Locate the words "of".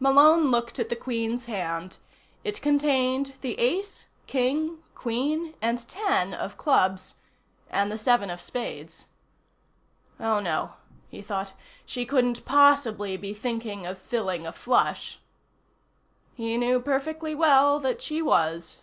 6.34-6.56, 8.28-8.40, 13.86-13.96